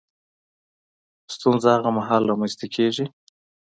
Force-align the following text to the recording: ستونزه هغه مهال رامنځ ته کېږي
ستونزه 1.33 1.67
هغه 1.75 1.89
مهال 1.97 2.23
رامنځ 2.29 2.53
ته 2.59 2.65
کېږي 2.75 3.05